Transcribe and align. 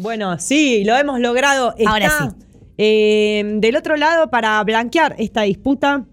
Bueno, 0.00 0.38
sí, 0.38 0.84
lo 0.84 0.96
hemos 0.96 1.20
logrado. 1.20 1.74
Ahora 1.86 2.10
sí. 2.10 2.46
eh, 2.78 3.42
del 3.56 3.76
otro 3.76 3.96
lado, 3.96 4.30
para 4.30 4.62
blanquear 4.64 5.14
esta 5.18 5.42
disputa 5.42 6.04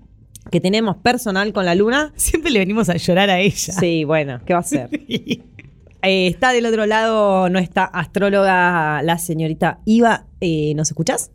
que 0.52 0.62
tenemos 0.62 0.98
personal 0.98 1.54
con 1.54 1.66
la 1.66 1.76
luna. 1.76 2.14
Siempre 2.16 2.52
le 2.52 2.60
venimos 2.60 2.90
a 2.90 2.98
llorar 2.98 3.30
a 3.30 3.40
ella. 3.40 3.74
Sí, 3.74 4.04
bueno, 4.04 4.40
¿qué 4.46 4.54
va 4.54 4.60
a 4.60 4.64
ser? 4.64 4.90
Eh, 6.08 6.28
está 6.28 6.52
del 6.52 6.68
otro 6.68 6.86
lado 6.86 7.50
nuestra 7.50 7.86
astróloga, 7.86 9.02
la 9.02 9.18
señorita 9.18 9.80
Iva. 9.86 10.28
Eh, 10.40 10.74
¿Nos 10.76 10.90
escuchás? 10.92 11.32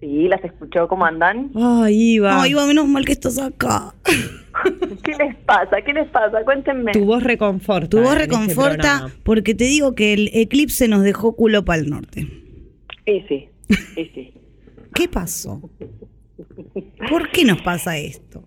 Sí, 0.00 0.28
las 0.28 0.44
escuchó, 0.44 0.88
¿cómo 0.88 1.06
andan? 1.06 1.50
Ay, 1.54 2.14
Iva. 2.14 2.42
Ay, 2.42 2.52
va, 2.52 2.66
menos 2.66 2.86
mal 2.86 3.04
que 3.04 3.12
estás 3.12 3.38
acá. 3.38 3.94
¿Qué 5.02 5.14
les 5.16 5.36
pasa? 5.36 5.80
¿Qué 5.82 5.92
les 5.92 6.08
pasa? 6.08 6.44
Cuéntenme. 6.44 6.92
Tu 6.92 7.04
voz 7.04 7.22
reconforta. 7.22 7.88
Tu 7.88 7.98
voz 7.98 8.12
este 8.12 8.26
reconforta 8.26 9.08
porque 9.22 9.54
te 9.54 9.64
digo 9.64 9.94
que 9.94 10.12
el 10.12 10.30
eclipse 10.34 10.88
nos 10.88 11.02
dejó 11.02 11.34
culo 11.34 11.64
para 11.64 11.80
el 11.80 11.88
norte. 11.88 12.26
Y 13.06 13.20
sí, 13.22 13.48
y 13.96 14.04
sí. 14.06 14.34
¿Qué 14.94 15.08
pasó? 15.08 15.70
¿Por 17.08 17.30
qué 17.30 17.44
nos 17.44 17.62
pasa 17.62 17.96
esto? 17.96 18.42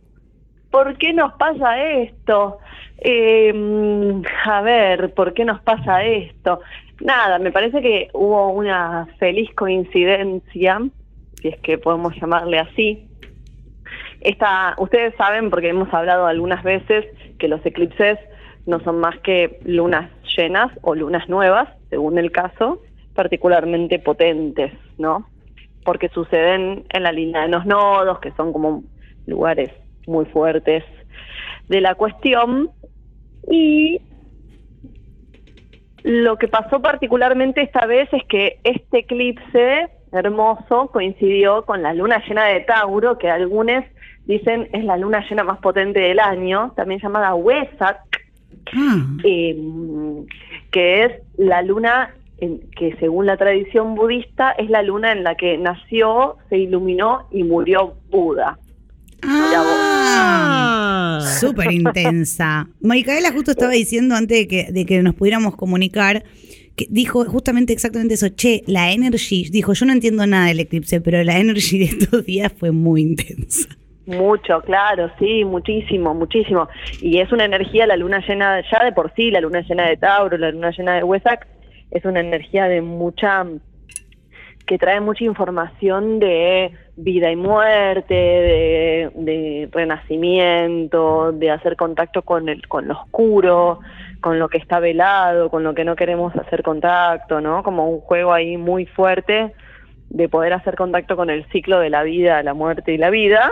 ¿Por 0.71 0.97
qué 0.97 1.13
nos 1.13 1.33
pasa 1.33 1.83
esto? 1.83 2.59
Eh, 2.97 3.53
mm, 3.53 4.21
a 4.45 4.61
ver, 4.61 5.13
¿por 5.13 5.33
qué 5.33 5.45
nos 5.45 5.61
pasa 5.61 6.03
esto? 6.03 6.59
Nada, 7.01 7.39
me 7.39 7.51
parece 7.51 7.81
que 7.81 8.09
hubo 8.13 8.49
una 8.51 9.07
feliz 9.19 9.49
coincidencia, 9.55 10.81
si 11.41 11.49
es 11.49 11.59
que 11.59 11.77
podemos 11.77 12.15
llamarle 12.15 12.59
así. 12.59 13.07
Esta, 14.21 14.75
ustedes 14.77 15.15
saben, 15.15 15.49
porque 15.49 15.69
hemos 15.69 15.93
hablado 15.93 16.27
algunas 16.27 16.63
veces, 16.63 17.05
que 17.37 17.47
los 17.47 17.65
eclipses 17.65 18.19
no 18.65 18.79
son 18.81 18.99
más 18.99 19.17
que 19.19 19.59
lunas 19.63 20.11
llenas 20.37 20.71
o 20.81 20.95
lunas 20.95 21.27
nuevas, 21.29 21.69
según 21.89 22.17
el 22.17 22.31
caso, 22.31 22.81
particularmente 23.15 23.99
potentes, 23.99 24.73
¿no? 24.97 25.27
Porque 25.83 26.09
suceden 26.09 26.85
en 26.89 27.03
la 27.03 27.11
línea 27.11 27.43
de 27.43 27.49
los 27.49 27.65
nodos, 27.65 28.19
que 28.19 28.31
son 28.33 28.53
como 28.53 28.83
lugares 29.25 29.71
muy 30.05 30.25
fuertes 30.25 30.83
de 31.67 31.81
la 31.81 31.95
cuestión. 31.95 32.69
Y 33.49 34.01
lo 36.03 36.37
que 36.37 36.47
pasó 36.47 36.81
particularmente 36.81 37.61
esta 37.61 37.85
vez 37.85 38.09
es 38.13 38.23
que 38.25 38.59
este 38.63 38.99
eclipse 38.99 39.89
hermoso 40.11 40.89
coincidió 40.91 41.65
con 41.65 41.81
la 41.83 41.93
luna 41.93 42.21
llena 42.27 42.45
de 42.45 42.61
Tauro, 42.61 43.17
que 43.17 43.29
algunos 43.29 43.83
dicen 44.25 44.67
es 44.73 44.83
la 44.83 44.97
luna 44.97 45.25
llena 45.29 45.43
más 45.43 45.59
potente 45.59 45.99
del 45.99 46.19
año, 46.19 46.73
también 46.75 46.99
llamada 47.01 47.33
Wesak, 47.35 47.99
Ah, 48.75 49.03
eh, 49.23 49.57
que 50.71 51.03
es 51.03 51.11
la 51.37 51.61
luna 51.63 52.13
en- 52.37 52.59
que 52.77 52.95
según 52.99 53.25
la 53.25 53.35
tradición 53.37 53.95
budista 53.95 54.51
es 54.51 54.69
la 54.69 54.83
luna 54.83 55.11
en 55.11 55.23
la 55.23 55.35
que 55.35 55.57
nació, 55.57 56.37
se 56.49 56.57
iluminó 56.59 57.27
y 57.31 57.43
murió 57.43 57.95
Buda. 58.11 58.59
Ah, 59.23 61.19
Ah. 61.21 61.21
súper 61.39 61.71
intensa. 61.71 62.67
Micaela 62.79 63.31
justo 63.31 63.51
estaba 63.51 63.71
diciendo 63.71 64.15
antes 64.15 64.37
de 64.39 64.47
que, 64.47 64.71
de 64.71 64.85
que 64.85 65.01
nos 65.01 65.15
pudiéramos 65.15 65.55
comunicar, 65.55 66.23
dijo 66.89 67.25
justamente 67.25 67.73
exactamente 67.73 68.13
eso, 68.13 68.27
che, 68.35 68.63
la 68.67 68.91
energy, 68.91 69.49
dijo, 69.49 69.73
yo 69.73 69.85
no 69.85 69.93
entiendo 69.93 70.25
nada 70.25 70.47
del 70.47 70.59
eclipse, 70.59 71.01
pero 71.01 71.23
la 71.23 71.37
energy 71.37 71.79
de 71.79 71.85
estos 71.85 72.25
días 72.25 72.51
fue 72.57 72.71
muy 72.71 73.01
intensa. 73.01 73.67
Mucho, 74.05 74.61
claro, 74.61 75.11
sí, 75.19 75.45
muchísimo, 75.45 76.15
muchísimo. 76.15 76.67
Y 76.99 77.19
es 77.19 77.31
una 77.31 77.45
energía, 77.45 77.85
la 77.85 77.95
luna 77.95 78.23
llena, 78.27 78.61
ya 78.71 78.83
de 78.83 78.91
por 78.91 79.13
sí, 79.15 79.29
la 79.29 79.39
luna 79.39 79.61
llena 79.61 79.87
de 79.87 79.97
Tauro, 79.97 80.37
la 80.37 80.51
luna 80.51 80.71
llena 80.71 80.95
de 80.95 81.03
Huesac, 81.03 81.47
es 81.91 82.05
una 82.05 82.19
energía 82.19 82.65
de 82.65 82.81
mucha, 82.81 83.45
que 84.65 84.77
trae 84.79 84.99
mucha 84.99 85.25
información 85.25 86.19
de 86.19 86.71
vida 86.95 87.31
y 87.31 87.35
muerte, 87.35 88.13
de, 88.13 89.11
de 89.13 89.69
renacimiento, 89.71 91.31
de 91.31 91.51
hacer 91.51 91.75
contacto 91.75 92.23
con 92.23 92.49
el, 92.49 92.67
con 92.67 92.87
lo 92.87 92.95
oscuro, 92.95 93.79
con 94.21 94.37
lo 94.39 94.49
que 94.49 94.57
está 94.57 94.79
velado, 94.79 95.49
con 95.49 95.63
lo 95.63 95.73
que 95.73 95.85
no 95.85 95.95
queremos 95.95 96.35
hacer 96.35 96.61
contacto, 96.63 97.39
¿no? 97.41 97.63
Como 97.63 97.89
un 97.89 97.99
juego 98.01 98.33
ahí 98.33 98.57
muy 98.57 98.85
fuerte 98.85 99.53
de 100.09 100.27
poder 100.29 100.53
hacer 100.53 100.75
contacto 100.75 101.15
con 101.15 101.29
el 101.29 101.45
ciclo 101.51 101.79
de 101.79 101.89
la 101.89 102.03
vida, 102.03 102.41
la 102.43 102.53
muerte 102.53 102.93
y 102.93 102.97
la 102.97 103.09
vida, 103.09 103.49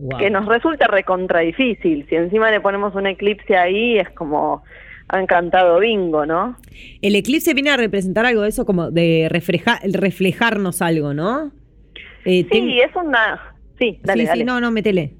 Wow. 0.00 0.18
que 0.20 0.30
nos 0.30 0.46
resulta 0.46 0.86
recontra 0.86 1.40
difícil. 1.40 2.06
Si 2.08 2.14
encima 2.14 2.50
le 2.52 2.60
ponemos 2.60 2.94
un 2.94 3.06
eclipse 3.08 3.56
ahí, 3.56 3.98
es 3.98 4.08
como 4.10 4.62
han 5.08 5.26
cantado 5.26 5.80
bingo, 5.80 6.24
¿no? 6.24 6.56
El 7.02 7.16
eclipse 7.16 7.52
viene 7.54 7.70
a 7.70 7.76
representar 7.76 8.24
algo 8.24 8.42
de 8.42 8.50
eso, 8.50 8.64
como 8.64 8.90
de 8.92 9.26
refleja- 9.30 9.80
reflejarnos 9.82 10.82
algo, 10.82 11.14
¿no? 11.14 11.50
Eh, 12.24 12.44
ten- 12.44 12.64
Sí, 12.66 12.78
es 12.80 12.94
una... 12.94 13.54
Sí, 13.78 13.98
dale, 14.04 14.26
sí, 14.26 14.32
sí, 14.38 14.44
no, 14.44 14.60
no, 14.60 14.70
métele. 14.70 15.14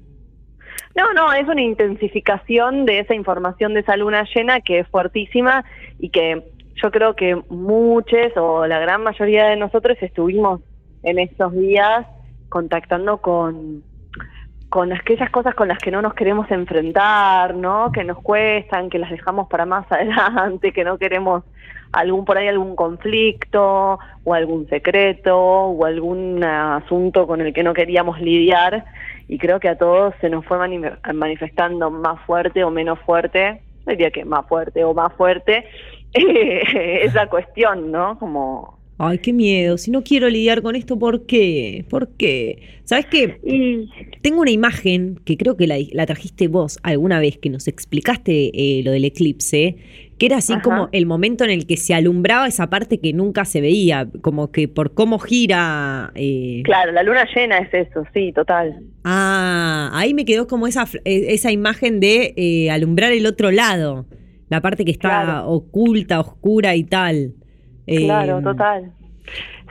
No, 0.99 1.13
no, 1.13 1.31
es 1.31 1.47
una 1.47 1.61
intensificación 1.61 2.85
de 2.85 2.99
esa 2.99 3.15
información 3.15 3.73
de 3.73 3.79
esa 3.79 3.95
luna 3.95 4.27
llena 4.35 4.59
que 4.59 4.79
es 4.79 4.87
fuertísima 4.89 5.63
y 5.97 6.09
que 6.09 6.43
yo 6.75 6.91
creo 6.91 7.15
que 7.15 7.41
muchos 7.47 8.35
o 8.35 8.67
la 8.67 8.79
gran 8.79 9.03
mayoría 9.03 9.45
de 9.45 9.55
nosotros 9.55 9.97
estuvimos 10.01 10.59
en 11.03 11.19
estos 11.19 11.53
días 11.53 12.05
contactando 12.49 13.19
con 13.19 13.81
con 14.67 14.91
aquellas 14.91 15.29
cosas 15.31 15.55
con 15.55 15.69
las 15.69 15.79
que 15.79 15.89
no 15.89 16.01
nos 16.01 16.13
queremos 16.13 16.51
enfrentar, 16.51 17.55
¿no? 17.55 17.91
Que 17.91 18.03
nos 18.03 18.19
cuestan, 18.21 18.89
que 18.89 18.99
las 18.99 19.09
dejamos 19.09 19.47
para 19.47 19.65
más 19.65 19.85
adelante, 19.91 20.73
que 20.73 20.83
no 20.83 20.97
queremos 20.97 21.45
algún 21.93 22.25
por 22.25 22.37
ahí 22.37 22.49
algún 22.49 22.75
conflicto 22.75 23.99
o 24.25 24.33
algún 24.33 24.67
secreto 24.67 25.39
o 25.39 25.85
algún 25.85 26.43
asunto 26.43 27.25
con 27.25 27.39
el 27.39 27.53
que 27.53 27.63
no 27.63 27.73
queríamos 27.73 28.19
lidiar 28.19 28.85
y 29.29 29.37
creo 29.37 29.59
que 29.59 29.69
a 29.69 29.77
todos 29.77 30.13
se 30.19 30.29
nos 30.29 30.43
fue 30.45 30.57
mani- 30.57 30.81
manifestando 31.13 31.91
más 31.91 32.19
fuerte 32.25 32.63
o 32.63 32.71
menos 32.71 32.99
fuerte, 33.01 33.61
diría 33.85 34.09
que 34.11 34.25
más 34.25 34.45
fuerte 34.47 34.83
o 34.83 34.93
más 34.93 35.13
fuerte 35.13 35.65
esa 36.13 37.27
cuestión, 37.27 37.91
¿no? 37.91 38.17
Como 38.17 38.78
Ay, 39.01 39.19
qué 39.19 39.31
miedo. 39.31 39.77
Si 39.77 39.91
no 39.91 40.03
quiero 40.03 40.27
lidiar 40.29 40.61
con 40.61 40.75
esto, 40.75 40.99
¿por 40.99 41.25
qué? 41.25 41.85
¿Por 41.89 42.09
qué? 42.17 42.59
¿Sabes 42.83 43.05
qué? 43.05 43.39
y 43.45 43.87
Tengo 44.21 44.41
una 44.41 44.51
imagen 44.51 45.21
que 45.23 45.37
creo 45.37 45.55
que 45.55 45.67
la, 45.67 45.77
la 45.93 46.05
trajiste 46.05 46.49
vos 46.49 46.79
alguna 46.83 47.19
vez 47.21 47.37
que 47.37 47.49
nos 47.49 47.69
explicaste 47.69 48.51
eh, 48.53 48.83
lo 48.83 48.91
del 48.91 49.05
eclipse, 49.05 49.77
que 50.17 50.25
era 50.25 50.37
así 50.37 50.51
Ajá. 50.51 50.61
como 50.63 50.89
el 50.91 51.05
momento 51.05 51.45
en 51.45 51.49
el 51.51 51.65
que 51.65 51.77
se 51.77 51.93
alumbraba 51.93 52.45
esa 52.47 52.69
parte 52.69 52.99
que 52.99 53.13
nunca 53.13 53.45
se 53.45 53.61
veía, 53.61 54.09
como 54.21 54.51
que 54.51 54.67
por 54.67 54.93
cómo 54.93 55.17
gira. 55.17 56.11
eh, 56.15 56.61
claro, 56.65 56.91
la 56.91 57.01
luna 57.03 57.25
llena 57.33 57.59
es 57.59 57.73
eso, 57.73 58.03
sí, 58.13 58.33
total. 58.33 58.81
Ah, 59.05 59.91
ahí 59.93 60.13
me 60.13 60.25
quedó 60.25 60.45
como 60.47 60.67
esa, 60.67 60.85
eh, 61.05 61.27
esa 61.29 61.53
imagen 61.53 62.01
de 62.01 62.33
eh, 62.35 62.69
alumbrar 62.69 63.13
el 63.13 63.25
otro 63.27 63.49
lado, 63.49 64.07
la 64.49 64.59
parte 64.61 64.83
que 64.83 64.91
está 64.91 65.07
Claro. 65.23 65.47
oculta, 65.47 66.19
oscura 66.19 66.75
y 66.75 66.83
tal. 66.83 67.33
Eh, 67.89 68.05
Claro, 68.05 68.39
total. 68.41 68.91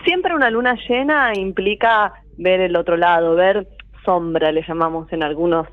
Siempre 0.04 0.34
una 0.34 0.50
luna 0.50 0.76
llena 0.88 1.32
implica 1.36 2.14
ver 2.36 2.60
el 2.60 2.74
otro 2.74 2.96
lado, 2.96 3.36
ver 3.36 3.68
sombra, 4.04 4.50
le 4.50 4.64
llamamos 4.66 5.12
en 5.12 5.22
algunos 5.22 5.68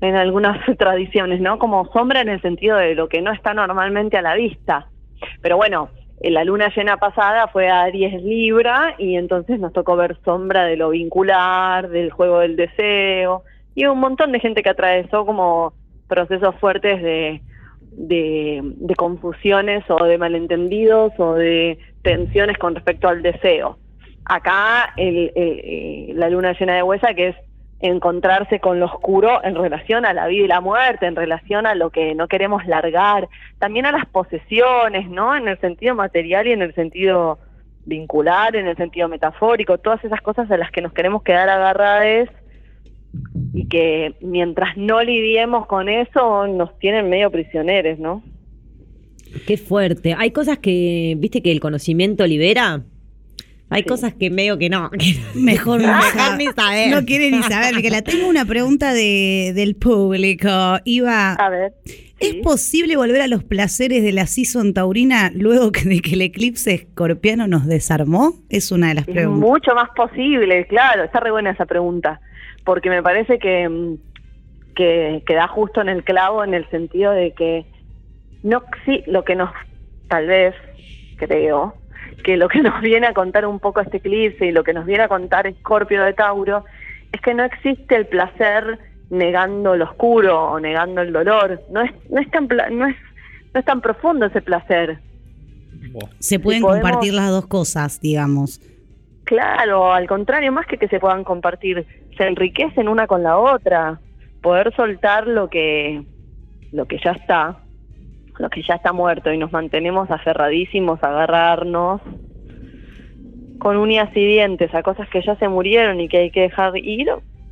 en 0.00 0.16
algunas 0.16 0.58
tradiciones, 0.78 1.40
¿no? 1.40 1.58
Como 1.58 1.86
sombra 1.92 2.20
en 2.20 2.30
el 2.30 2.42
sentido 2.42 2.76
de 2.76 2.96
lo 2.96 3.08
que 3.08 3.22
no 3.22 3.32
está 3.32 3.54
normalmente 3.54 4.16
a 4.16 4.22
la 4.22 4.34
vista. 4.34 4.88
Pero 5.40 5.56
bueno, 5.56 5.90
eh, 6.20 6.30
la 6.32 6.42
luna 6.42 6.72
llena 6.74 6.96
pasada 6.96 7.46
fue 7.48 7.68
a 7.68 7.82
Aries 7.82 8.22
Libra 8.22 8.96
y 8.98 9.14
entonces 9.14 9.60
nos 9.60 9.72
tocó 9.72 9.94
ver 9.94 10.16
sombra 10.24 10.64
de 10.64 10.76
lo 10.76 10.90
vincular, 10.90 11.88
del 11.90 12.10
juego 12.10 12.40
del 12.40 12.56
deseo 12.56 13.44
y 13.76 13.86
un 13.86 14.00
montón 14.00 14.32
de 14.32 14.40
gente 14.40 14.64
que 14.64 14.70
atravesó 14.70 15.24
como 15.24 15.74
procesos 16.08 16.56
fuertes 16.56 17.00
de, 17.02 17.40
de, 17.90 18.60
de 18.62 18.94
confusiones 18.94 19.84
o 19.88 20.04
de 20.04 20.18
malentendidos 20.18 21.12
o 21.18 21.34
de 21.34 21.78
tensiones 22.02 22.58
con 22.58 22.74
respecto 22.74 23.08
al 23.08 23.22
deseo. 23.22 23.78
Acá 24.24 24.92
el- 24.96 25.32
eh, 25.34 26.12
la 26.14 26.28
luna 26.30 26.52
llena 26.58 26.74
de 26.76 26.82
huesa 26.82 27.14
que 27.14 27.28
es 27.28 27.36
encontrarse 27.80 28.58
con 28.58 28.80
lo 28.80 28.86
oscuro 28.86 29.42
en 29.44 29.54
relación 29.54 30.04
a 30.04 30.12
la 30.12 30.26
vida 30.26 30.44
y 30.44 30.48
la 30.48 30.60
muerte, 30.60 31.06
en 31.06 31.14
relación 31.14 31.66
a 31.66 31.74
lo 31.76 31.90
que 31.90 32.14
no 32.14 32.26
queremos 32.26 32.66
largar, 32.66 33.28
también 33.58 33.86
a 33.86 33.92
las 33.92 34.04
posesiones, 34.06 35.08
¿no? 35.08 35.36
En 35.36 35.46
el 35.46 35.58
sentido 35.60 35.94
material 35.94 36.48
y 36.48 36.52
en 36.52 36.62
el 36.62 36.74
sentido 36.74 37.38
vincular, 37.84 38.56
en 38.56 38.66
el 38.66 38.76
sentido 38.76 39.08
metafórico, 39.08 39.78
todas 39.78 40.04
esas 40.04 40.20
cosas 40.20 40.50
a 40.50 40.56
las 40.56 40.70
que 40.72 40.82
nos 40.82 40.92
queremos 40.92 41.22
quedar 41.22 41.48
agarradas 41.48 42.28
y 43.54 43.66
que 43.68 44.14
mientras 44.20 44.76
no 44.76 45.02
lidiemos 45.02 45.66
con 45.66 45.88
eso 45.88 46.46
nos 46.46 46.78
tienen 46.78 47.08
medio 47.08 47.30
prisioneros, 47.30 47.98
¿no? 47.98 48.22
Qué 49.46 49.56
fuerte. 49.56 50.14
Hay 50.16 50.30
cosas 50.30 50.58
que, 50.58 51.14
viste 51.18 51.42
que 51.42 51.52
el 51.52 51.60
conocimiento 51.60 52.26
libera. 52.26 52.82
Hay 53.70 53.82
Sí. 53.82 53.88
cosas 53.88 54.14
que 54.14 54.30
medio 54.30 54.56
que 54.56 54.70
no. 54.70 54.88
que 54.90 55.16
Mejor 55.34 55.82
no, 55.82 56.00
sabe- 56.14 56.38
ni 56.38 56.52
saber. 56.52 56.90
no 56.90 57.04
quiere 57.04 57.30
ni 57.30 57.42
saber. 57.42 57.74
Micaela, 57.74 58.00
tengo 58.00 58.26
una 58.28 58.46
pregunta 58.46 58.94
de, 58.94 59.52
del 59.54 59.74
público. 59.76 60.48
Iba, 60.84 61.34
A 61.34 61.50
ver, 61.50 61.74
¿Es 62.18 62.34
posible 62.36 62.96
volver 62.96 63.20
a 63.20 63.28
los 63.28 63.44
placeres 63.44 64.02
de 64.02 64.10
la 64.12 64.26
season 64.26 64.72
taurina 64.74 65.30
luego 65.34 65.70
que, 65.70 65.82
de 65.88 66.00
que 66.00 66.14
el 66.14 66.22
eclipse 66.22 66.72
escorpiano 66.74 67.46
nos 67.46 67.66
desarmó? 67.66 68.32
Es 68.48 68.72
una 68.72 68.88
de 68.88 68.94
las 68.94 69.06
Es 69.08 69.14
preguntas. 69.14 69.48
mucho 69.50 69.74
más 69.74 69.90
posible, 69.94 70.66
claro, 70.66 71.04
está 71.04 71.20
re 71.20 71.30
buena 71.30 71.50
esa 71.50 71.66
pregunta, 71.66 72.20
porque 72.68 72.90
me 72.90 73.02
parece 73.02 73.38
que, 73.38 73.66
mm, 73.66 73.94
que, 74.76 75.22
que 75.26 75.34
da 75.34 75.48
justo 75.48 75.80
en 75.80 75.88
el 75.88 76.04
clavo 76.04 76.44
en 76.44 76.52
el 76.52 76.68
sentido 76.68 77.12
de 77.12 77.32
que 77.32 77.64
no 78.42 78.62
sí, 78.84 79.02
lo 79.06 79.24
que 79.24 79.36
nos, 79.36 79.48
tal 80.08 80.26
vez, 80.26 80.54
creo, 81.16 81.72
que 82.24 82.36
lo 82.36 82.46
que 82.48 82.60
nos 82.68 82.78
viene 82.82 83.06
a 83.06 83.14
contar 83.14 83.46
un 83.46 83.58
poco 83.58 83.80
este 83.80 83.96
eclipse 83.96 84.44
y 84.44 84.52
lo 84.52 84.64
que 84.64 84.74
nos 84.74 84.84
viene 84.84 85.04
a 85.04 85.08
contar 85.08 85.46
Escorpio 85.46 86.04
de 86.04 86.12
Tauro 86.12 86.66
es 87.10 87.22
que 87.22 87.32
no 87.32 87.42
existe 87.42 87.96
el 87.96 88.06
placer 88.06 88.78
negando 89.08 89.74
lo 89.74 89.86
oscuro 89.86 90.50
o 90.50 90.60
negando 90.60 91.00
el 91.00 91.10
dolor, 91.10 91.62
no 91.72 91.80
es, 91.80 91.90
no 92.10 92.20
es 92.20 92.30
tan 92.30 92.48
pla- 92.48 92.68
no 92.68 92.86
es, 92.86 92.96
no 93.54 93.60
es 93.60 93.64
tan 93.64 93.80
profundo 93.80 94.26
ese 94.26 94.42
placer. 94.42 94.98
Se 96.18 96.38
pueden 96.38 96.60
podemos- 96.60 96.90
compartir 96.90 97.14
las 97.14 97.30
dos 97.30 97.46
cosas, 97.46 97.98
digamos. 98.02 98.60
Claro, 99.28 99.92
al 99.92 100.08
contrario, 100.08 100.50
más 100.52 100.64
que 100.64 100.78
que 100.78 100.88
se 100.88 100.98
puedan 100.98 101.22
compartir, 101.22 101.86
se 102.16 102.26
enriquecen 102.26 102.88
una 102.88 103.06
con 103.06 103.22
la 103.22 103.36
otra. 103.36 104.00
Poder 104.40 104.74
soltar 104.74 105.26
lo 105.26 105.50
que, 105.50 106.02
lo 106.72 106.86
que 106.86 106.98
ya 107.04 107.10
está, 107.10 107.58
lo 108.38 108.48
que 108.48 108.62
ya 108.62 108.76
está 108.76 108.94
muerto 108.94 109.30
y 109.30 109.36
nos 109.36 109.52
mantenemos 109.52 110.10
aferradísimos 110.10 111.02
a 111.02 111.08
agarrarnos 111.08 112.00
con 113.58 113.76
uñas 113.76 114.08
y 114.16 114.24
dientes 114.24 114.74
a 114.74 114.82
cosas 114.82 115.06
que 115.10 115.20
ya 115.20 115.36
se 115.36 115.48
murieron 115.48 116.00
y 116.00 116.08
que 116.08 116.16
hay 116.16 116.30
que 116.30 116.40
dejar 116.40 116.78
ir 116.78 117.10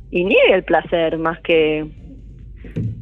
y 0.09 0.23
niegue 0.23 0.55
el 0.55 0.63
placer 0.63 1.19
más 1.19 1.39
que 1.41 1.85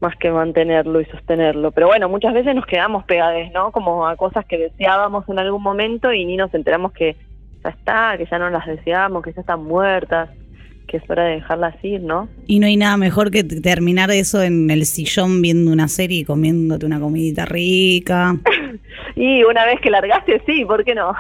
más 0.02 0.18
que 0.18 0.32
mantenerlo 0.32 1.00
y 1.00 1.06
sostenerlo. 1.06 1.72
Pero 1.72 1.88
bueno, 1.88 2.10
muchas 2.10 2.34
veces 2.34 2.54
nos 2.54 2.66
quedamos 2.66 3.06
pegades, 3.06 3.54
¿no? 3.54 3.72
Como 3.72 4.06
a 4.06 4.18
cosas 4.18 4.44
que 4.44 4.58
deseábamos 4.58 5.30
en 5.30 5.40
algún 5.40 5.64
momento 5.64 6.12
y 6.12 6.26
ni 6.26 6.36
nos 6.36 6.54
enteramos 6.54 6.92
que 6.92 7.16
ya 7.66 7.72
está, 7.72 8.16
que 8.18 8.26
ya 8.32 8.38
no 8.40 8.50
las 8.50 8.66
deseamos, 8.66 9.22
que 9.24 9.34
ya 9.34 9.42
están 9.42 9.64
muertas, 9.66 10.30
que 10.88 10.98
es 10.98 11.04
hora 11.10 11.24
de 11.26 11.36
dejarlas 11.38 11.76
ir, 11.84 12.00
¿no? 12.02 12.30
Y 12.46 12.60
no 12.60 12.68
hay 12.68 12.78
nada 12.78 12.96
mejor 12.96 13.32
que 13.32 13.44
terminar 13.44 14.12
eso 14.12 14.42
en 14.44 14.70
el 14.70 14.86
sillón 14.86 15.42
viendo 15.42 15.72
una 15.72 15.88
serie 15.88 16.20
y 16.20 16.24
comiéndote 16.24 16.86
una 16.86 17.00
comidita 17.00 17.46
rica. 17.46 18.38
Y 19.18 19.44
una 19.44 19.66
vez 19.66 19.80
que 19.82 19.90
largaste, 19.90 20.42
sí, 20.46 20.66
¿por 20.66 20.84
qué 20.84 20.94
no? 20.94 21.14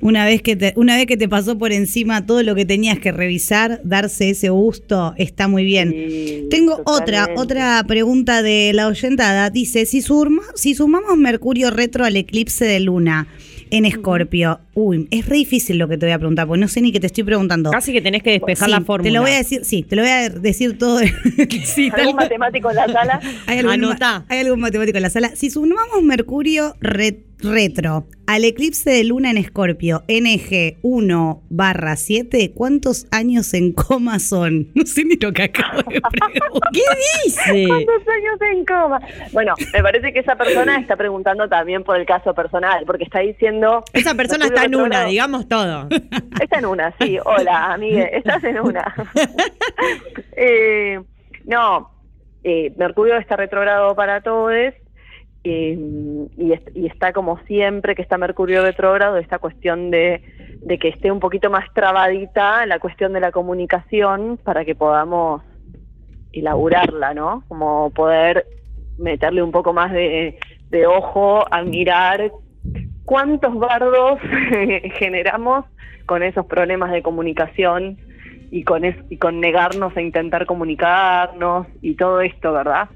Una 0.00 0.24
vez 0.24 0.40
que 0.40 0.56
te, 0.56 0.72
una 0.76 0.96
vez 0.96 1.06
que 1.06 1.16
te 1.18 1.28
pasó 1.28 1.58
por 1.58 1.72
encima 1.72 2.24
todo 2.24 2.42
lo 2.42 2.54
que 2.54 2.64
tenías 2.64 2.98
que 2.98 3.12
revisar, 3.12 3.80
darse 3.84 4.30
ese 4.30 4.48
gusto 4.48 5.14
está 5.18 5.48
muy 5.48 5.64
bien. 5.64 5.90
Sí, 5.90 6.46
Tengo 6.50 6.80
otra, 6.86 7.28
otra 7.36 7.82
pregunta 7.86 8.42
de 8.42 8.72
la 8.74 8.86
oyentada. 8.86 9.50
Dice, 9.50 9.84
si, 9.84 10.00
surma- 10.00 10.42
si 10.54 10.74
sumamos 10.74 11.16
Mercurio 11.18 11.70
retro 11.70 12.04
al 12.04 12.16
eclipse 12.16 12.64
de 12.64 12.80
luna 12.80 13.26
en 13.70 13.84
Escorpio, 13.84 14.60
uy, 14.74 15.08
es 15.10 15.26
re 15.26 15.36
difícil 15.36 15.78
lo 15.78 15.88
que 15.88 15.96
te 15.98 16.06
voy 16.06 16.12
a 16.12 16.18
preguntar, 16.18 16.46
porque 16.46 16.60
no 16.60 16.68
sé 16.68 16.80
ni 16.80 16.92
qué 16.92 17.00
te 17.00 17.06
estoy 17.06 17.24
preguntando. 17.24 17.70
Casi 17.70 17.92
que 17.92 18.00
tenés 18.00 18.22
que 18.22 18.30
despejar 18.30 18.66
Sí, 18.66 18.70
la 18.72 18.80
fórmula. 18.80 19.08
Te 19.08 19.14
lo 19.14 19.22
voy 19.22 19.30
a 19.32 19.36
decir, 19.38 19.64
sí, 19.64 19.82
te 19.82 19.96
lo 19.96 20.02
voy 20.02 20.10
a 20.10 20.28
decir 20.30 20.78
todo. 20.78 21.00
sí, 21.64 21.90
tal- 21.90 22.00
¿Algún 22.00 22.16
matemático 22.16 22.70
en 22.70 22.76
la 22.76 22.86
sala? 22.86 23.20
hay 23.46 23.58
algún, 23.58 23.72
Anotá. 23.74 24.24
hay 24.28 24.40
algún 24.40 24.60
matemático 24.60 24.96
en 24.98 25.02
la 25.02 25.10
sala. 25.10 25.32
Si 25.36 25.50
sumamos 25.50 26.02
Mercurio 26.02 26.74
re- 26.80 27.20
retro 27.40 28.06
al 28.26 28.44
eclipse 28.44 28.90
de 28.90 29.04
luna 29.04 29.30
en 29.30 29.38
Escorpio, 29.38 30.02
NG 30.06 30.78
1 30.82 31.42
barra 31.48 31.96
7, 31.96 32.52
¿cuántos 32.54 33.06
años 33.10 33.54
en 33.54 33.72
coma 33.72 34.18
son? 34.18 34.68
No 34.74 34.84
sé 34.86 35.04
ni 35.04 35.16
lo 35.16 35.32
que 35.32 35.44
acabo 35.44 35.78
de 35.78 36.00
preguntar. 36.00 36.70
¿Qué 36.72 36.82
dice? 37.24 37.64
¿Cuántos 37.66 38.08
años 38.08 38.40
en 38.52 38.64
coma? 38.64 39.00
Bueno, 39.32 39.54
me 39.72 39.82
parece 39.82 40.12
que 40.12 40.20
esa 40.20 40.36
persona 40.36 40.78
está 40.78 40.96
preguntando 40.96 41.48
también 41.48 41.84
por 41.84 41.98
el 41.98 42.06
caso 42.06 42.34
personal, 42.34 42.84
porque 42.86 43.04
está 43.04 43.20
diciendo... 43.20 43.82
Esa 43.92 44.14
persona 44.14 44.46
está 44.46 44.64
en 44.64 44.76
una, 44.76 45.04
digamos 45.06 45.48
todo. 45.48 45.88
Está 46.40 46.58
en 46.58 46.66
una, 46.66 46.94
sí. 47.00 47.18
Hola, 47.24 47.72
amigue, 47.72 48.16
estás 48.16 48.44
en 48.44 48.60
una. 48.60 48.94
Eh, 50.40 51.00
no, 51.44 51.90
eh, 52.44 52.72
Mercurio 52.76 53.16
está 53.16 53.36
retrogrado 53.36 53.94
para 53.96 54.20
todos 54.20 54.52
y, 55.50 56.52
y 56.74 56.86
está 56.86 57.12
como 57.12 57.38
siempre 57.46 57.94
que 57.94 58.02
está 58.02 58.18
Mercurio 58.18 58.62
retrógrado 58.62 59.16
esta 59.18 59.38
cuestión 59.38 59.90
de, 59.90 60.22
de 60.62 60.78
que 60.78 60.88
esté 60.88 61.10
un 61.10 61.20
poquito 61.20 61.50
más 61.50 61.64
trabadita 61.74 62.64
la 62.66 62.78
cuestión 62.78 63.12
de 63.12 63.20
la 63.20 63.32
comunicación 63.32 64.38
para 64.42 64.64
que 64.64 64.74
podamos 64.74 65.42
elaborarla, 66.32 67.14
¿no? 67.14 67.44
Como 67.48 67.90
poder 67.90 68.46
meterle 68.98 69.42
un 69.42 69.52
poco 69.52 69.72
más 69.72 69.92
de, 69.92 70.38
de 70.70 70.86
ojo 70.86 71.44
a 71.50 71.62
mirar 71.62 72.32
cuántos 73.04 73.54
bardos 73.58 74.18
generamos 74.98 75.64
con 76.06 76.22
esos 76.22 76.46
problemas 76.46 76.90
de 76.90 77.02
comunicación 77.02 77.98
y 78.50 78.64
con 78.64 78.84
es- 78.84 78.96
y 79.10 79.18
con 79.18 79.40
negarnos 79.40 79.96
a 79.96 80.00
intentar 80.00 80.46
comunicarnos 80.46 81.66
y 81.82 81.94
todo 81.96 82.20
esto, 82.20 82.52
¿verdad? 82.52 82.88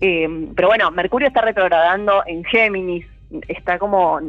Eh, 0.00 0.48
pero 0.54 0.68
bueno, 0.68 0.90
Mercurio 0.90 1.28
está 1.28 1.40
retrogradando 1.40 2.22
en 2.26 2.44
Géminis, 2.44 3.06
está 3.48 3.78
como 3.78 4.20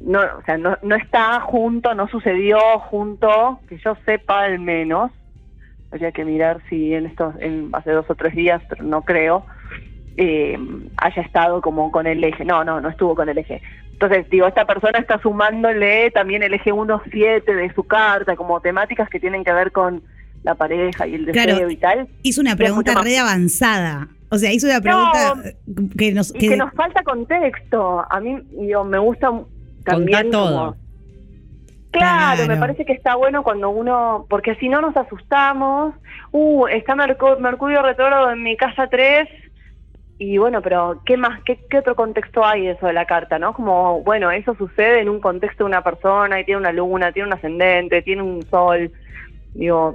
no, 0.00 0.20
o 0.20 0.42
sea, 0.44 0.58
no, 0.58 0.76
no 0.82 0.94
está 0.94 1.40
junto, 1.40 1.94
no 1.94 2.08
sucedió 2.08 2.58
junto, 2.78 3.60
que 3.68 3.78
yo 3.78 3.96
sepa 4.04 4.44
al 4.44 4.58
menos. 4.58 5.10
Habría 5.90 6.12
que 6.12 6.24
mirar 6.24 6.60
si 6.68 6.94
en 6.94 7.06
estos, 7.06 7.34
en 7.40 7.70
hace 7.72 7.92
dos 7.92 8.06
o 8.08 8.14
tres 8.14 8.34
días, 8.34 8.62
pero 8.68 8.84
no 8.84 9.02
creo, 9.02 9.46
eh, 10.16 10.58
haya 10.96 11.22
estado 11.22 11.60
como 11.60 11.90
con 11.92 12.06
el 12.06 12.22
eje. 12.22 12.44
No, 12.44 12.64
no, 12.64 12.80
no 12.80 12.88
estuvo 12.88 13.14
con 13.14 13.28
el 13.28 13.38
eje. 13.38 13.62
Entonces, 13.92 14.28
digo, 14.28 14.46
esta 14.46 14.66
persona 14.66 14.98
está 14.98 15.18
sumándole 15.20 16.10
también 16.10 16.42
el 16.42 16.54
eje 16.54 16.72
1-7 16.72 17.44
de 17.44 17.72
su 17.74 17.84
carta, 17.84 18.34
como 18.34 18.60
temáticas 18.60 19.08
que 19.08 19.20
tienen 19.20 19.44
que 19.44 19.52
ver 19.52 19.70
con 19.70 20.02
la 20.44 20.54
pareja 20.54 21.06
y 21.08 21.14
el 21.16 21.26
deseo 21.26 21.44
Claro. 21.56 21.70
y 21.70 21.76
tal. 21.76 22.08
Hizo 22.22 22.40
una 22.40 22.54
pregunta 22.54 22.94
re 23.02 23.18
avanzada. 23.18 24.08
O 24.30 24.38
sea, 24.38 24.52
hizo 24.52 24.66
una 24.66 24.80
pregunta 24.80 25.34
que 25.98 26.12
nos... 26.12 26.34
Y 26.34 26.38
que- 26.38 26.48
que 26.50 26.56
nos 26.56 26.72
falta 26.74 27.02
contexto. 27.02 28.04
A 28.10 28.20
mí, 28.20 28.38
digo, 28.52 28.84
me 28.84 28.98
gusta 28.98 29.30
también 29.84 30.22
Contá 30.22 30.30
todo. 30.38 30.56
como- 30.72 30.84
Claro, 31.90 32.36
Claro. 32.44 32.48
me 32.48 32.56
parece 32.56 32.84
que 32.84 32.92
está 32.92 33.14
bueno 33.14 33.44
cuando 33.44 33.70
uno, 33.70 34.26
porque 34.28 34.56
si 34.56 34.68
no 34.68 34.80
nos 34.80 34.96
asustamos, 34.96 35.94
uh, 36.32 36.66
está 36.66 36.94
Mercu- 36.96 37.38
Mercurio 37.38 37.82
retrógrado 37.82 38.32
en 38.32 38.42
mi 38.42 38.56
casa 38.56 38.88
3 38.88 39.28
y 40.18 40.36
bueno, 40.38 40.60
pero 40.60 41.02
¿qué 41.06 41.16
más, 41.16 41.40
qué, 41.44 41.56
qué 41.70 41.78
otro 41.78 41.94
contexto 41.94 42.44
hay 42.44 42.62
de 42.66 42.72
eso 42.72 42.88
de 42.88 42.94
la 42.94 43.04
carta, 43.06 43.38
no? 43.38 43.52
Como, 43.54 44.02
bueno, 44.02 44.32
eso 44.32 44.56
sucede 44.56 45.02
en 45.02 45.08
un 45.08 45.20
contexto 45.20 45.62
de 45.62 45.68
una 45.68 45.84
persona 45.84 46.40
y 46.40 46.44
tiene 46.44 46.58
una 46.60 46.72
luna, 46.72 47.12
tiene 47.12 47.28
un 47.28 47.34
ascendente, 47.34 48.02
tiene 48.02 48.22
un 48.22 48.42
sol, 48.50 48.90
digo, 49.54 49.94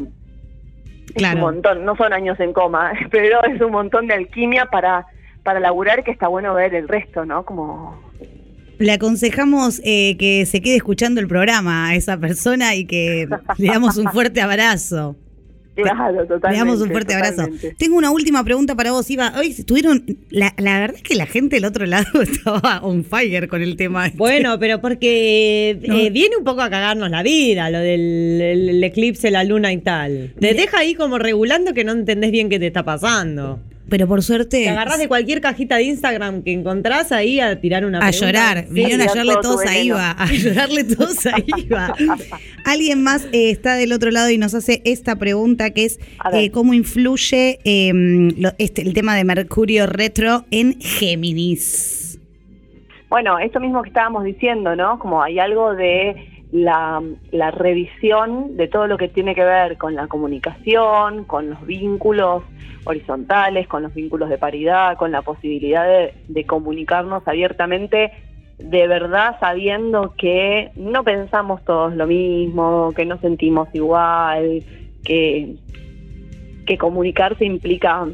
es 1.16 1.34
un 1.34 1.40
montón, 1.40 1.86
no 1.86 1.96
son 1.96 2.14
años 2.14 2.40
en 2.40 2.54
coma, 2.54 2.92
pero 3.12 3.44
es 3.44 3.62
un 3.62 3.72
montón 3.72 4.08
de 4.08 4.14
alquimia 4.14 4.66
para, 4.66 5.06
para 5.44 5.60
laburar 5.60 6.04
que 6.04 6.12
está 6.12 6.28
bueno 6.28 6.54
ver 6.54 6.74
el 6.76 6.88
resto, 6.88 7.26
¿no? 7.26 7.44
Como 7.46 8.02
Le 8.78 8.92
aconsejamos 8.92 9.82
eh, 9.84 10.18
que 10.18 10.46
se 10.46 10.62
quede 10.62 10.76
escuchando 10.76 11.22
el 11.22 11.28
programa 11.28 11.90
a 11.90 11.96
esa 11.96 12.18
persona 12.18 12.76
y 12.76 12.86
que 12.86 13.28
le 13.58 13.68
damos 13.68 13.98
un 13.98 14.08
fuerte 14.12 14.42
abrazo. 14.42 15.16
Claro, 15.90 16.26
totalmente. 16.28 16.52
le 16.52 16.58
damos 16.58 16.82
un 16.82 16.90
fuerte 16.92 17.14
abrazo. 17.14 17.48
Tengo 17.78 17.98
una 17.98 18.12
última 18.12 18.44
pregunta 18.44 18.76
para 18.76 18.92
vos, 18.92 19.10
Iva. 19.10 19.34
Hoy 19.38 19.48
estuvieron. 19.48 20.04
La, 20.30 20.54
la 20.58 20.80
verdad 20.80 20.98
es 20.98 21.04
que 21.04 21.16
la 21.16 21.26
gente 21.26 21.56
del 21.58 21.66
otro 21.66 21.86
lado 21.86 22.08
estaba 22.22 22.80
on 22.84 23.04
fire 23.04 23.48
con 23.48 23.62
el 23.62 23.76
tema. 23.76 24.08
este. 24.08 24.18
Bueno, 24.18 24.58
pero 24.60 24.82
porque 24.82 25.80
No. 25.88 25.96
eh, 25.98 26.10
viene 26.10 26.38
un 26.38 26.44
poco 26.44 26.62
a 26.62 26.70
cagarnos 26.70 27.10
la 27.10 27.24
vida, 27.24 27.70
lo 27.70 27.80
del 27.80 28.42
el- 28.42 28.70
el 28.70 28.84
eclipse, 28.84 29.32
la 29.32 29.44
luna 29.44 29.72
y 29.74 29.78
tal. 29.80 30.34
Te 30.40 30.54
deja 30.54 30.80
ahí 30.80 30.96
como 30.96 31.18
regulando 31.18 31.74
que 31.74 31.84
no 31.84 31.92
entendés 31.92 32.32
bien 32.32 32.50
qué 32.50 32.60
te 32.60 32.68
está 32.68 32.84
pasando. 32.84 33.60
Pero 33.90 34.08
por 34.08 34.22
suerte. 34.24 34.64
Te 34.64 34.70
agarrás 34.70 35.00
de 35.00 35.08
cualquier 35.08 35.42
cajita 35.42 35.78
de 35.78 35.84
Instagram 35.84 36.44
que 36.44 36.52
encontrás 36.54 37.12
ahí 37.12 37.40
a 37.40 37.60
tirar 37.60 37.86
una 37.86 37.98
A 38.00 38.02
pregunta. 38.10 38.26
llorar, 38.26 38.66
Sí. 38.68 38.74
vinieron 38.74 39.02
a 39.02 39.06
llorarle 39.08 39.34
todo 39.34 39.42
todos 39.42 39.66
a. 39.66 39.78
Iva, 39.78 40.12
a 40.12 40.26
llorarle 40.32 40.84
todos 40.84 41.26
a 41.26 41.34
Iva. 41.58 41.96
Alguien 42.66 43.02
más 43.04 43.26
eh, 43.32 43.50
está 43.50 43.76
del 43.76 43.92
otro 43.94 44.12
lado 44.12 44.30
y 44.30 44.38
nos 44.38 44.54
hace 44.54 44.82
esta 44.86 45.16
pregunta 45.16 45.72
que 45.72 45.86
es 45.86 46.00
eh, 46.34 46.52
cómo 46.52 46.74
influye 46.74 47.60
eh, 47.64 47.92
lo- 48.38 48.52
este, 48.58 48.82
el 48.84 48.94
tema 48.94 49.16
de 49.16 49.24
Mercurio 49.24 49.88
retro 49.88 50.46
en 50.52 50.80
Géminis. 50.80 52.20
Bueno, 53.10 53.40
esto 53.40 53.60
mismo 53.60 53.82
que 53.82 53.90
estábamos 53.90 54.24
diciendo, 54.24 54.76
¿no? 54.76 55.00
Como 55.00 55.24
hay 55.24 55.40
algo 55.40 55.74
de 55.74 56.16
la, 56.52 57.02
la 57.32 57.50
revisión 57.52 58.56
de 58.56 58.68
todo 58.68 58.86
lo 58.88 58.98
que 58.98 59.08
tiene 59.08 59.34
que 59.34 59.44
ver 59.44 59.78
con 59.78 59.96
la 59.96 60.08
comunicación, 60.08 61.24
con 61.26 61.50
los 61.50 61.66
vínculos 61.66 62.44
horizontales, 62.86 63.68
con 63.68 63.84
los 63.84 63.94
vínculos 63.94 64.30
de 64.30 64.38
paridad, 64.38 64.98
con 64.98 65.12
la 65.12 65.22
posibilidad 65.22 65.86
de, 66.28 66.46
comunicarnos 66.46 67.28
abiertamente, 67.28 68.12
de 68.58 68.88
verdad 68.88 69.38
sabiendo 69.40 70.14
que 70.18 70.72
no 70.76 71.04
pensamos 71.04 71.64
todos 71.66 71.96
lo 71.96 72.08
mismo, 72.08 72.94
que 72.96 73.06
no 73.06 73.18
sentimos 73.20 73.68
igual, 73.74 74.64
que, 75.04 75.56
que 76.66 76.78
comunicarse 76.78 77.46
implica 77.46 78.08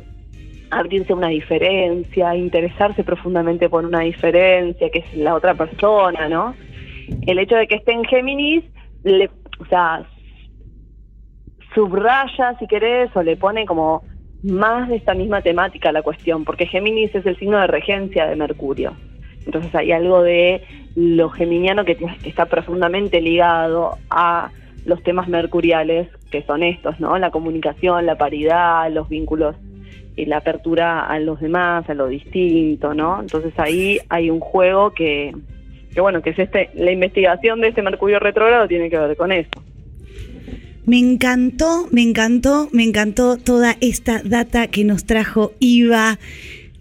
abrirse 0.72 1.14
a 1.14 1.16
una 1.16 1.30
diferencia, 1.30 2.36
interesarse 2.36 3.04
profundamente 3.04 3.70
por 3.70 3.86
una 3.86 4.02
diferencia, 4.02 4.90
que 4.90 5.00
es 5.00 5.18
la 5.18 5.36
otra 5.36 5.54
persona, 5.54 6.28
¿no? 6.28 6.56
El 7.28 7.40
hecho 7.40 7.56
de 7.56 7.68
que 7.68 7.76
esté 7.76 7.94
en 7.94 8.04
Géminis, 8.04 8.64
le, 9.04 9.30
o 9.60 9.66
sea, 9.66 10.04
subraya, 11.74 12.58
si 12.60 12.68
querés, 12.68 13.16
o 13.16 13.22
le 13.22 13.38
pone 13.38 13.66
como 13.66 14.04
más 14.46 14.90
de 14.90 14.96
esta 14.96 15.14
misma 15.14 15.42
temática 15.42 15.92
la 15.92 16.02
cuestión, 16.02 16.46
porque 16.46 16.68
Géminis 16.68 17.14
es 17.16 17.26
el 17.26 17.38
signo 17.38 17.60
de 17.60 17.68
regencia 17.68 18.28
de 18.28 18.36
Mercurio. 18.36 18.94
Entonces 19.46 19.74
hay 19.76 19.92
algo 19.92 20.22
de 20.24 20.64
lo 20.96 21.30
geminiano 21.30 21.86
que, 21.86 21.96
que 21.96 22.30
está 22.30 22.46
profundamente 22.46 23.22
ligado 23.22 23.98
a 24.10 24.52
los 24.86 25.02
temas 25.04 25.28
mercuriales, 25.28 26.08
que 26.32 26.44
son 26.44 26.64
estos, 26.64 27.00
¿no? 27.00 27.18
La 27.18 27.32
comunicación, 27.32 28.06
la 28.06 28.18
paridad, 28.18 28.92
los 28.92 29.10
vínculos 29.10 29.56
y 30.16 30.26
la 30.26 30.38
apertura 30.38 31.06
a 31.06 31.20
los 31.20 31.40
demás, 31.42 31.90
a 31.90 31.94
lo 31.94 32.08
distinto, 32.08 32.94
¿no? 32.94 33.22
Entonces 33.22 33.54
ahí 33.58 34.00
hay 34.10 34.30
un 34.30 34.40
juego 34.40 34.92
que, 34.92 35.34
que 35.94 36.02
bueno, 36.02 36.22
que 36.22 36.32
es 36.32 36.40
este, 36.40 36.70
la 36.76 36.92
investigación 36.92 37.62
de 37.62 37.70
este 37.70 37.82
Mercurio 37.82 38.20
retrógrado 38.20 38.68
tiene 38.68 38.90
que 38.90 38.98
ver 38.98 39.18
con 39.18 39.32
eso. 39.32 39.50
Me 40.86 41.00
encantó, 41.00 41.88
me 41.92 42.02
encantó, 42.04 42.70
me 42.72 42.84
encantó 42.84 43.38
toda 43.38 43.76
esta 43.82 44.22
data 44.24 44.68
que 44.68 44.84
nos 44.84 45.06
trajo 45.06 45.54
Iva. 45.60 46.20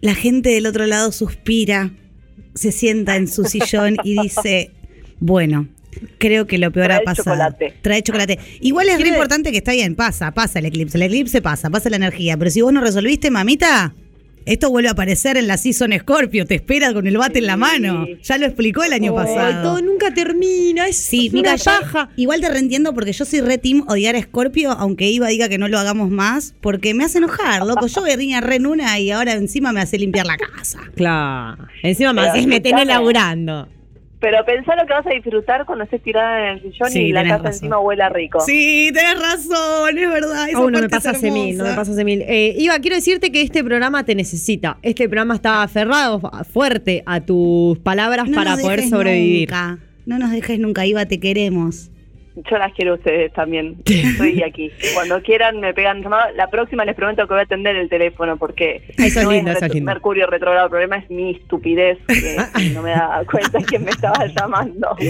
La 0.01 0.15
gente 0.15 0.51
del 0.51 0.67
otro 0.67 0.87
lado 0.87 1.11
suspira, 1.13 1.91
se 2.55 2.71
sienta 2.71 3.17
en 3.17 3.27
su 3.29 3.45
sillón 3.45 3.97
y 4.05 4.21
dice, 4.21 4.71
bueno, 5.21 5.69
creo 6.19 6.47
que 6.47 6.59
lo 6.59 6.71
peor 6.71 6.87
Trae 6.89 6.99
ha 6.99 7.03
pasado. 7.03 7.25
chocolate. 7.31 7.75
Trae 7.81 8.03
chocolate. 8.03 8.39
Igual 8.61 8.89
es 8.89 8.97
re 8.97 9.03
¿Quiere- 9.05 9.17
importante 9.17 9.51
que 9.53 9.59
está 9.59 9.73
bien, 9.73 9.95
pasa, 9.95 10.33
pasa 10.33 10.59
el 10.59 10.67
eclipse. 10.67 10.99
El 10.99 11.03
eclipse 11.05 11.41
pasa, 11.41 11.71
pasa 11.71 11.89
la 11.89 11.97
energía. 11.97 12.37
Pero 12.37 12.51
si 12.51 12.61
vos 12.61 12.73
no 12.73 12.83
resolviste, 12.83 13.31
mamita, 13.31 13.95
esto 14.47 14.71
vuelve 14.71 14.89
a 14.89 14.93
aparecer 14.93 15.37
en 15.37 15.47
la 15.47 15.57
Season 15.57 15.93
Scorpio. 15.99 16.45
Te 16.47 16.55
espera 16.57 16.93
con 16.93 17.07
el 17.07 17.17
bate 17.17 17.39
en 17.39 17.47
la 17.47 17.57
mano. 17.57 18.07
Ya 18.23 18.39
lo 18.39 18.47
explicó 18.47 18.83
el 18.85 18.93
año 18.93 19.17
Ay, 19.19 19.25
pasado. 19.27 19.63
todo 19.63 19.83
nunca 19.83 20.13
termina, 20.13 20.87
es 20.87 20.97
Sí, 20.97 21.31
una 21.35 21.57
yo 21.57 21.65
paja. 21.65 22.11
igual 22.17 22.41
te 22.41 22.49
reentiendo 22.49 22.95
porque 22.95 23.13
yo 23.13 23.25
soy 23.25 23.41
re 23.41 23.59
team 23.59 23.85
odiar 23.89 24.17
a 24.17 24.23
Scorpio, 24.23 24.71
aunque 24.73 25.11
Iva 25.11 25.29
diga 25.29 25.49
que 25.49 25.59
no 25.59 25.69
lo 25.69 25.79
hagamos 25.79 26.11
más, 26.11 26.55
porque 26.61 26.95
me 26.95 27.05
hace 27.05 27.19
enojar, 27.19 27.65
loco. 27.67 27.87
Yo 27.87 28.03
venía 28.03 28.41
re 28.41 28.57
en 28.57 28.67
una 28.67 28.99
y 28.99 29.11
ahora 29.11 29.33
encima 29.33 29.73
me 29.73 29.81
hace 29.81 29.99
limpiar 29.99 30.27
la 30.27 30.37
casa. 30.37 30.81
Claro. 30.95 31.67
Encima 31.83 32.13
me 32.13 32.23
haces, 32.23 32.47
me 32.47 32.61
tenés 32.61 32.83
escuchame. 32.83 32.85
laburando. 32.87 33.69
Pero 34.25 34.43
pensá 34.47 34.75
lo 34.75 34.87
que 34.87 34.93
vas 34.95 35.07
a 35.07 35.11
disfrutar 35.11 35.66
cuando 35.66 35.85
estés 35.85 36.02
tirada 36.02 36.49
en 36.52 36.57
el 36.57 36.62
sillón 36.62 36.88
Sí, 36.90 37.00
y 37.02 37.12
la 37.12 37.25
casa 37.25 37.37
razón. 37.37 37.52
encima 37.52 37.78
huela 37.78 38.09
rico. 38.09 38.40
Sí, 38.40 38.90
tenés 38.95 39.21
razón, 39.21 39.99
es 39.99 40.09
verdad. 40.09 40.49
esa 40.49 40.59
Oh, 40.61 40.71
no 40.71 40.81
me 40.81 40.88
de 40.88 41.31
mil, 41.31 41.59
no 41.59 41.64
me 41.64 41.75
pasas 41.75 41.95
de 41.95 42.04
mil. 42.07 42.23
Eh, 42.23 42.54
Iva, 42.57 42.78
quiero 42.78 42.97
decirte 42.97 43.31
que 43.31 43.43
este 43.43 43.62
programa 43.62 44.04
te 44.07 44.14
necesita. 44.14 44.78
Este 44.81 45.11
programa 45.11 45.35
está 45.35 45.62
aferrado 45.62 46.23
fuerte 46.50 47.02
a 47.04 47.21
tus 47.21 47.78
palabras 47.81 48.26
No 48.26 48.37
para 48.37 48.52
nos 48.52 48.62
poder 48.62 48.76
dejes 48.78 48.90
sobrevivir. 48.90 49.50
Nunca. 49.50 49.78
No 50.07 50.19
nos 50.19 50.31
dejes 50.31 50.59
nunca, 50.59 50.87
Iva, 50.87 51.04
te 51.04 51.21
queremos. 51.21 51.90
Yo 52.37 52.59
las 52.59 52.73
quiero 52.73 52.93
a 52.93 52.95
ustedes 52.97 53.33
también. 53.33 53.76
Estoy 53.87 54.43
aquí. 54.43 54.71
Cuando 54.95 55.23
quieran 55.23 55.61
me 55.61 55.73
pegan 55.73 56.03
llamada. 56.03 56.33
La 56.33 56.49
próxima 56.50 56.85
les 56.85 56.97
prometo 56.97 57.26
que 57.29 57.35
voy 57.35 57.41
a 57.41 57.45
atender 57.45 57.76
el 57.76 57.88
teléfono 57.88 58.37
porque 58.37 58.83
Eso 58.99 59.21
es 59.21 59.25
no 59.25 59.31
lindo, 59.31 59.53
es 59.53 59.62
lindo. 59.73 59.91
Mercurio 59.93 60.26
retrogrado. 60.26 60.67
El 60.67 60.71
problema 60.71 60.97
es 60.97 61.09
mi 61.11 61.33
estupidez 61.37 61.99
que 62.09 62.71
no 62.75 62.83
me 62.83 62.91
da 62.91 63.23
cuenta 63.31 63.59
quién 63.67 63.85
me 63.85 63.91
estaba 63.91 64.26
llamando. 64.26 64.97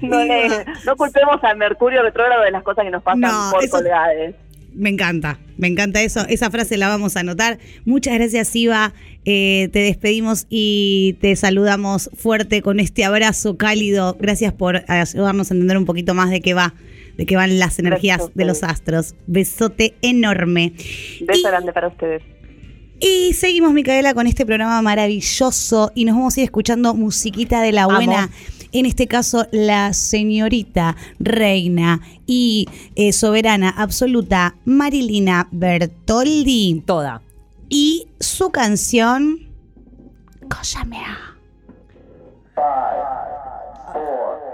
No, 0.00 0.22
le, 0.24 0.48
no 0.86 0.94
culpemos 0.96 1.42
al 1.42 1.56
Mercurio 1.56 2.02
retrógrado 2.02 2.42
de 2.44 2.52
las 2.52 2.62
cosas 2.62 2.84
que 2.84 2.90
nos 2.90 3.02
pasan 3.02 3.20
No, 3.22 3.50
por 3.52 3.64
eso- 3.64 3.78
colgades. 3.78 4.34
Me 4.74 4.90
encanta, 4.90 5.40
me 5.56 5.66
encanta 5.66 6.02
eso. 6.02 6.24
Esa 6.28 6.50
frase 6.50 6.76
la 6.76 6.88
vamos 6.88 7.16
a 7.16 7.20
anotar. 7.20 7.58
Muchas 7.84 8.14
gracias, 8.14 8.54
Iva. 8.54 8.92
Eh, 9.24 9.68
te 9.72 9.80
despedimos 9.80 10.46
y 10.48 11.16
te 11.20 11.34
saludamos 11.36 12.10
fuerte 12.16 12.62
con 12.62 12.78
este 12.80 13.04
abrazo 13.04 13.56
cálido. 13.56 14.16
Gracias 14.20 14.52
por 14.52 14.84
ayudarnos 14.88 15.50
a 15.50 15.54
entender 15.54 15.76
un 15.78 15.84
poquito 15.84 16.14
más 16.14 16.30
de 16.30 16.40
qué 16.40 16.54
va, 16.54 16.74
de 17.16 17.26
qué 17.26 17.34
van 17.36 17.58
las 17.58 17.78
energías 17.78 18.30
de 18.34 18.44
los 18.44 18.62
astros. 18.62 19.14
Besote 19.26 19.94
enorme. 20.02 20.74
Beso 21.20 21.40
Y- 21.40 21.42
grande 21.50 21.72
para 21.72 21.88
ustedes. 21.88 22.22
Y 23.00 23.32
seguimos, 23.34 23.72
Micaela, 23.72 24.12
con 24.12 24.26
este 24.26 24.44
programa 24.44 24.82
maravilloso 24.82 25.92
y 25.94 26.04
nos 26.04 26.16
vamos 26.16 26.36
a 26.36 26.40
ir 26.40 26.44
escuchando 26.44 26.94
musiquita 26.94 27.62
de 27.62 27.70
la 27.72 27.86
buena. 27.86 28.28
En 28.72 28.86
este 28.86 29.06
caso, 29.06 29.46
la 29.50 29.92
señorita, 29.92 30.96
reina 31.18 32.00
y 32.26 32.66
eh, 32.96 33.12
soberana 33.12 33.70
absoluta 33.70 34.56
Marilina 34.64 35.48
Bertoldi 35.50 36.82
Toda. 36.86 37.22
y 37.68 38.08
su 38.20 38.50
canción. 38.50 39.48
Five, 42.54 43.04
four, 43.92 44.47